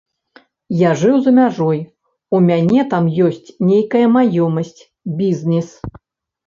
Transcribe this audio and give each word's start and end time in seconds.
Я 0.77 0.93
жыў 1.01 1.19
за 1.27 1.33
мяжой, 1.39 1.79
у 2.39 2.41
мяне 2.49 2.81
там 2.95 3.05
ёсць 3.27 3.53
нейкая 3.69 4.05
маёмасць, 4.17 4.77
бізнес. 5.23 5.67